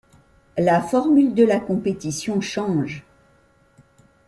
La 0.57 0.81
formule 0.81 1.35
de 1.35 1.43
la 1.43 1.59
compétition 1.59 2.41
change. 2.41 3.03